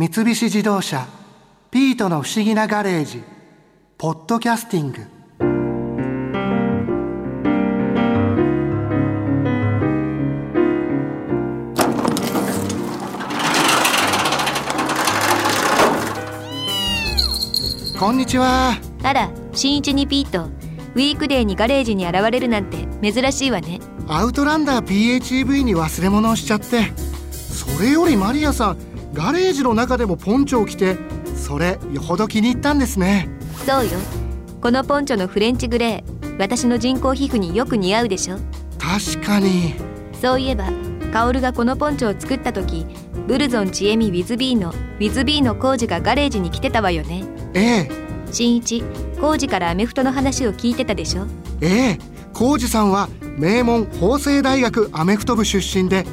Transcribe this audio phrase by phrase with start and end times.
[0.00, 1.06] 三菱自動車
[1.70, 3.22] 「ピートの不思議なガレージ」
[3.98, 5.02] 「ポッドキャスティング」
[18.00, 18.78] こんにちは。
[19.02, 20.48] あら新一にピート。
[20.94, 23.80] ウィークデーにガレージに現れるなんて珍しいわね。
[24.08, 26.90] アウトランダー PHEV に忘れ物をしちゃって。
[27.30, 30.96] それよりマリアさんガレージの中でもポンチョを着て
[31.36, 33.28] それよほど気に入ったんですね。
[33.66, 33.90] そうよ。
[34.60, 38.38] このポンチョのフレンチグレー私の人工皮膚によく似合うでしょ？
[38.78, 39.74] 確かに。
[40.20, 40.68] そういえば
[41.12, 42.86] カオルがこのポンチョを作った時
[43.26, 47.24] ブルゾンちえみウィズビーのウィズビーのコウジがガレージに来てたわよね。
[47.54, 47.90] ええ。
[48.32, 48.82] 新一
[49.20, 51.26] コウジからアメフトの話を聞いてたでしょ？
[51.60, 51.98] ええ。
[52.32, 53.08] 浩二さんは
[53.38, 56.04] 名門法政大学アメフト部出身で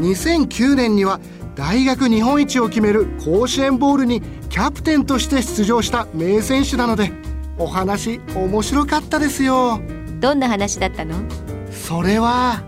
[0.00, 1.20] 2009年には
[1.60, 7.12] 大学日本一を決める甲子園ボールにキャプテンとして出場した名選手なので
[7.58, 9.78] お話面白かったですよ。
[10.20, 11.16] どんな話だったの？
[11.70, 12.62] それは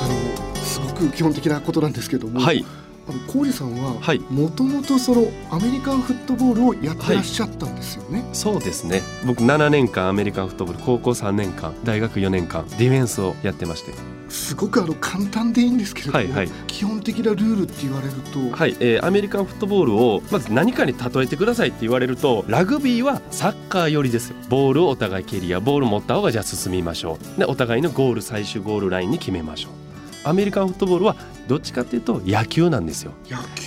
[0.00, 2.64] あのすごく基本的なことなんですけども、はい
[3.08, 4.18] あの浩二さんははい。
[4.30, 9.02] もともとそのアメリカンフットボールをやってらっしゃったんですよね、そうですね。
[9.26, 13.92] 僕7年間アメリカンフットボール高校3年間大学4年間ディフェンスをやってまして。
[14.30, 16.48] すごくあの簡単でいいんですけれども、はいはい。
[16.66, 24.36] 基本的なルールって言われると、はい、えーアメリカンフットボールをまず何かに例えてくださいって言われるとラグビーはサッカー寄りですよ。
[24.48, 27.38] ボールをお互い蹴りやボール持った方がじゃあ進みましょう。
[27.38, 29.83] でお互いのゴール最終ゴールラインに決めましょう
[30.24, 33.12] アメリカンフットボールはどっちかっていうと野球なんですよ。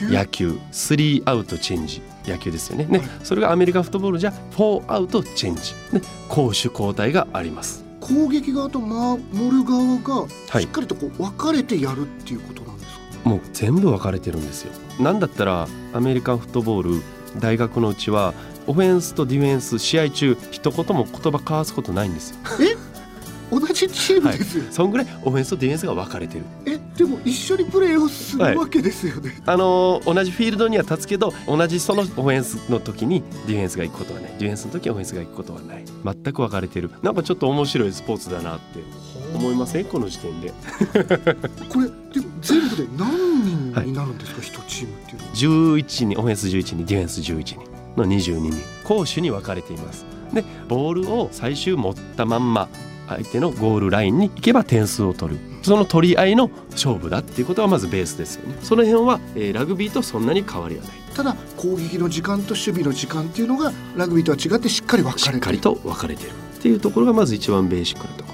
[0.01, 0.57] 野球？
[0.71, 2.01] スリーアウトチェンジ。
[2.25, 2.85] 野球ですよね。
[2.85, 3.07] ね、はい。
[3.23, 7.85] それがアメリカンフットボールじゃフォーアウトチェンジ、ね、攻守交代があります。
[8.01, 10.63] 攻撃側と守る側がはい。
[10.63, 14.71] しっかりとこう分かれてやるっていうことなんですか、もう全部分かれてるんですよ。
[14.99, 17.01] なんだったらアメリカンフットボール
[17.39, 18.33] 大学のうちは
[18.65, 22.37] オフェンスとディフェンス試合中一言も言葉交わすことないんですよ。
[22.57, 22.75] 同じ
[23.87, 26.45] チームですよ、そんぐらいオフェンスとディフェンスが分かれてる。
[26.65, 34.31] えでも一緒にプレーをするわけですよね、あのー同じフィールドには立つけど同じそのオフェンスの時にディフェンスが行くことはない。
[34.31, 35.85] ディフェンスの時はオフェンスが行くことはない。
[36.03, 36.89] 全く分かれてる。
[37.03, 38.79] なんかちょっと面白いスポーツだなって
[39.35, 39.85] 思いません？
[39.85, 40.51] この時点で。
[41.69, 47.59] これでも全部で何人になるんですか、一チームっていうのは？11人オフェンス11人ディフェンス11人。
[47.97, 48.53] の22人。
[48.83, 50.05] 攻守に分かれています。
[50.33, 52.67] でボールを最終持ったまんま
[53.07, 55.39] 相手のゴールラインに行けば点数を取る。
[55.63, 58.57] その取り合いの勝負だっていうことがまずベースですよね。
[58.61, 60.91] その辺は、えーラグビーとそんなに変わりはない。
[61.15, 65.33] ただ攻撃の時間と守備の時間っていうのがラグビーとは違ってしっかり分かれてる。
[65.35, 68.33] しっかりと分かれてるっていうところがまず一番ベーシックなとこ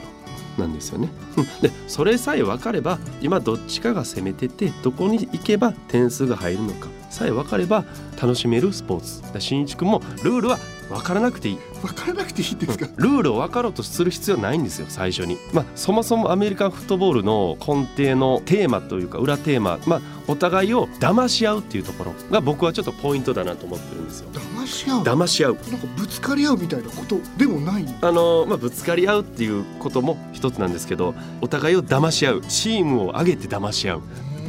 [0.58, 1.10] ろなんですよね。
[1.38, 1.46] うん。
[1.62, 7.86] でそれさえ分かれば今どっちかが攻めててどこに行けば点数が入るのかさえ分かれば
[8.22, 9.40] 楽しめるスポーツ。
[9.40, 11.60] 新一君もルールは分からなくていい。
[11.82, 24.30] 分からなくていいんですか、ルールを分かろうとする必要ないんですよ最初に、まあ、そもそもアメリカンフットボールの根底のテーマというか裏テーマ、まあ、お互いを騙し合うっていうところが僕はちょっとポイントだなと思ってるんですよ。
[24.32, 25.04] 騙し合う？
[25.04, 25.56] 騙し合う。
[25.56, 27.86] なんかぶつかり合うみたいなことでもない？
[28.02, 32.42] あのまあ、ぶつかり合うっていうことも一つなんですけどお互いを騙し合う。
[32.42, 34.02] チームを上げて騙し合う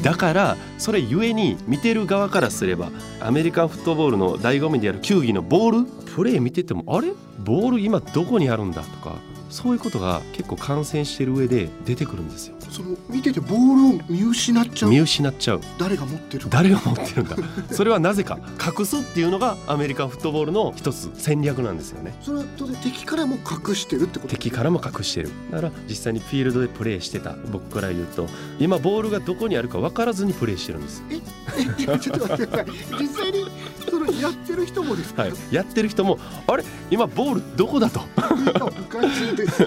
[0.03, 2.91] だからそれゆえに見てる側からすれば
[3.21, 6.05] アメリカンフットボールの醍醐味である球技のボール？
[6.15, 7.13] プレー見ててもあれ？
[7.39, 9.17] ボール今どこにあるんだとか。
[9.55, 12.57] そういうことが結構感染してる上で出てくるんですよ。
[12.71, 14.91] その見ててボールを見失っちゃう。
[14.91, 15.61] 見失っちゃう。
[15.79, 16.47] 誰が持ってる？
[16.51, 17.37] 誰が持ってるんだ？
[17.71, 18.41] それはなぜか？
[18.61, 22.15] 隠すっていうのがアメリカンフットボールの一つ戦略なんですよね。
[22.21, 24.33] それは当然敵からも隠してるってこと？
[24.33, 25.31] 敵からも隠してる。
[25.53, 27.37] だから実際にフィールドでプレーしてた。
[27.53, 28.27] 僕から言うと
[28.59, 31.05] 今ボールがどこにあるか分からずにプレーしてるんです。
[31.11, 31.21] え？
[31.95, 32.67] えちょっと待ってください。
[33.01, 33.45] 実際に
[33.89, 36.65] そのやってる人もですか、はい、やってる人もあれ？
[36.91, 38.01] 今ボールどこだと？
[39.01, 39.65] いやおかしいです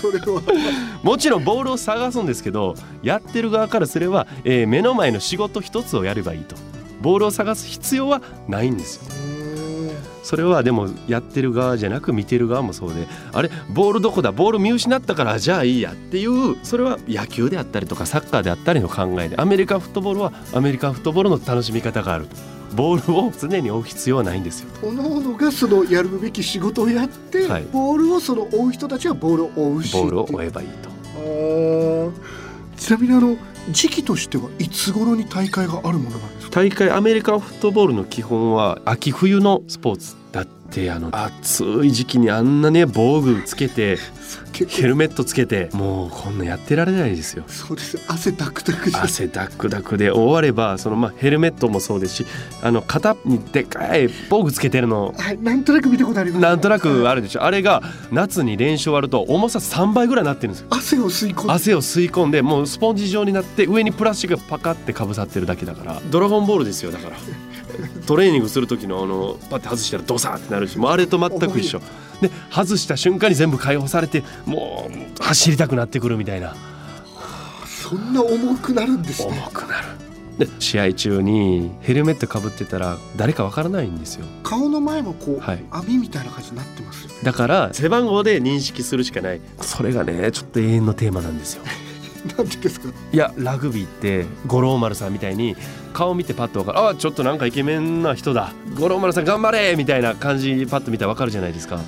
[0.00, 0.42] それは
[1.02, 6.56] もちろんボールを探すんですけどやってる側からすれば、えー目の前の仕事一つをやればいいと。
[7.00, 9.02] ボールを探す必要はないんですよ。
[10.24, 13.50] それはでもやってる側じゃなく見てる側もそうであれ？
[13.70, 14.32] ボールどこだ？
[14.32, 22.36] ボール見失ったからじゃあいいやっていうそれは野球であったりとかサッカーであったりの考えでアメリカンフットボールはアメリカンフットボールの楽しみ方があると。
[22.74, 24.70] ボールを常に追う必要はないんですよ。
[24.80, 27.64] 各々がそのやるべき仕事をやって、はい。
[27.72, 30.88] ボールをその追う人たちはボールを追うしボールを追えばいいと。
[32.76, 33.36] ちなみにあの
[33.70, 36.60] 時期としてはいつ頃に大会があるものなんですか？
[36.60, 43.98] 大会アメリカンフットボールの基本は秋冬のスポーツだってあの暑い時期にあんなね防具つけて
[44.52, 47.44] ヘルメットつけてもうこんなやってられないですよ。
[47.46, 52.26] そうです汗ダクダク汗ダクダクで終わればそのまあヘルメットもそうですし
[52.62, 55.14] あの肩にでかい防具つけてるの。
[55.16, 57.44] はいなんとなく見たことありますなんとなくあるでしょ。
[57.44, 60.66] あれが夏に練習終わると重さ3倍ぐらいになってるんですよ。
[60.70, 61.52] 汗を吸い込んで。
[61.52, 66.02] 汗を吸い込んでもうスポンジ状になって上にプラスチックがパカってかぶさってるだけだから。
[66.10, 67.16] ドラゴンボールですよだから。
[68.06, 71.80] トレーニングする時のあのパッて外したらドサーってなるしもうあれと全く一緒。
[72.20, 76.56] で外した瞬間に全部解放されてもう走りたくなってくるみたいな。
[77.66, 79.32] そんな重くなるんですね。
[79.32, 79.86] 重くなる。
[80.38, 84.26] で試合中にヘルメットかぶってたら誰かわからないんですよ。
[84.42, 85.64] 顔の前もこう、はい。
[85.70, 89.40] 網みたいな感じになってますよだから背番号で認識するしかない。
[89.60, 91.62] それがねちょっと永遠のテーマなんですよ
[92.36, 92.88] なんでですか？
[93.12, 95.56] いやラグビーって五郎丸さんみたいに
[95.92, 96.88] 顔見てパッと分かる。
[96.88, 98.52] あちょっとなんかイケメンな人だ。
[98.78, 99.74] 五郎丸さん頑張れ！
[99.76, 101.80] みたいな感じパッと見たら分かるじゃないですか。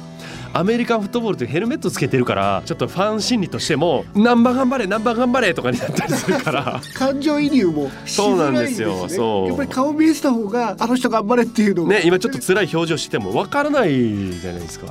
[0.53, 4.87] アメリカンフットボールってヘルメットつけてるからちょっとファン心理としても何番頑張れ！
[4.89, 5.55] 何番頑張れ！
[5.55, 6.81] とかになったりするから。
[6.95, 8.89] 感情移入もしそうなんでづらいんですすね。
[8.89, 9.49] よそう。
[9.49, 14.87] やっぱり顔見えした方があの人頑張れっていうのをね今ちょっと辛い表情しても分からないじゃないですか。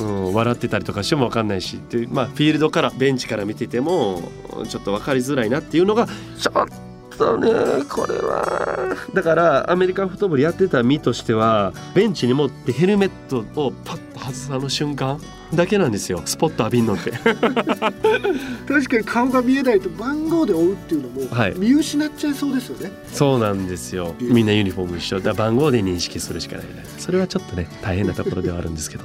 [0.00, 4.22] うん、笑ってたりとかしても分かんないしで、まあ、フィールドからベンチから見てても
[4.68, 6.06] ちょっと分かりづらいなっていうのが
[6.38, 6.68] ちょっ
[7.16, 7.48] とね
[7.88, 8.96] これは。
[9.14, 15.20] だからアメリカンフットボールやってた身としてはベンチに持ってヘルメットをパッと外すあの瞬間
[15.54, 16.22] だけなんですよ。
[16.24, 17.12] スポット浴びんのって。
[17.12, 17.30] 確
[18.84, 21.54] かに顔が見えないと番号で追うっていうのもはい。
[21.56, 24.16] 見失っちゃいそうですよね、そうなんですよ。
[24.20, 25.20] みんなユニフォーム一緒。
[25.20, 26.66] だ番号で認識するしかない
[26.98, 29.04] それはちょっとね大変なところではあるんですけど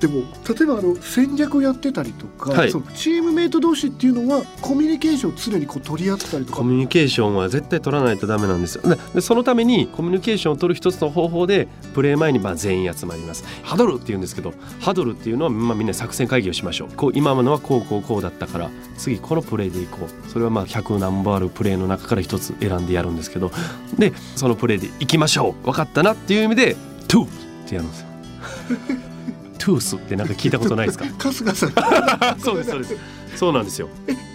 [0.00, 2.70] でも例えばあの戦略をやってたりとか、はい。
[2.70, 6.58] そのチームメイト同士っていうのはコミュニケーションを常にこう取り合ったりとか。
[6.58, 8.82] コミュニケーションは絶対取らないとダメなんですよ。
[8.82, 13.44] ででそのためにコミュニケーションを取る一つの方法でプレー前にまあ全員集まります。
[13.62, 16.88] ハドルっていうんですけどハドルっていうのは、まあ、みんな作戦会議をしましょう。
[16.94, 20.30] こう今のはこうこうこうだったから次このプレーでいこう。
[20.30, 23.50] それはまあ100何本あるプレーの中から一つ選んでやるんですけど。
[23.98, 25.66] でそのプレーでいきましょう。
[25.66, 26.76] 分かったなっていう意味で
[27.08, 27.28] 「トゥー」っ
[27.68, 28.06] てやるんですよ。
[29.66, 31.06] トゥースってなんか聞いたことないですか？
[31.18, 31.70] 春日さん。
[32.38, 32.96] そうですそうです。
[33.34, 33.88] そうなんですよ。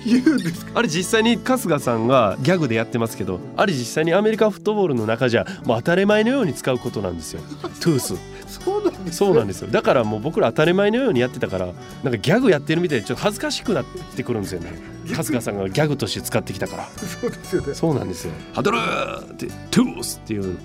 [0.06, 0.72] 言うんですか？
[0.75, 7.39] あれ実際に春日さんがギャグでやってますけどあれ実際にアメリカンフットボールの中じゃもう当たり前のように使うことなんですよ。
[7.80, 8.16] トゥース。
[8.48, 9.69] そうなんです、ね、そうなんですよ。
[9.72, 11.68] だからもう僕ら当たり前のようにやってたから
[12.04, 13.86] なんかギャグやってるみたいでちょっと恥ずかしくなっ
[14.18, 14.74] てくるんですよね。
[15.13, 16.89] 春日さんがギャグとして使ってきたから。
[16.98, 17.74] そうですよね。
[17.74, 18.33] そうなんですよ。
[18.51, 20.57] ハドルーってトゥースっていう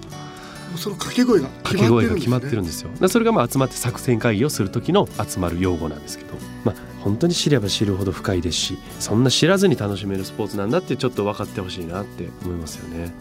[0.76, 3.08] その掛け声が決掛けまってるんです、ね、声が決まってるんですよ。
[3.08, 6.34] それがまあ集まって作戦会議をする時の集まる用語なんですけど
[6.64, 13.14] まあ本当に知れば知るほど深いですしそんな知らずに楽しめるスポーツなんだってちょっと分かってほしいなって思いますよね。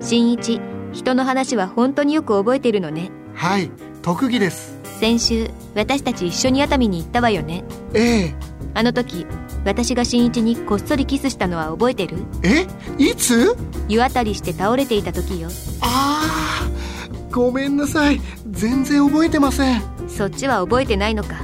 [0.00, 0.60] 新一
[0.92, 3.10] 人の話は本当によく覚えてるのね。
[3.34, 3.70] はい
[4.02, 4.78] 特技です。
[5.00, 7.64] 先週私たち一緒に熱海に行ったわよね。
[7.94, 8.34] ええ。
[8.74, 9.26] あの時
[9.64, 12.18] 私が新一にこっそりキスしたのは覚えてる？
[12.42, 12.66] え？
[12.98, 13.56] いつ？
[13.88, 15.48] 湯あたりして倒れていた時よ。
[15.80, 18.20] あーごめんなさい。
[18.50, 19.82] 全然覚えてません。
[20.08, 21.34] そっちは覚えてないのか。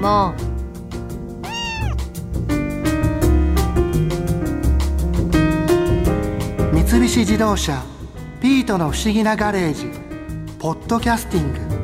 [0.00, 0.34] も
[6.72, 7.82] 三菱自動車
[8.40, 9.90] ピートの不思議なガレージ
[10.58, 11.83] ポッドキャスティング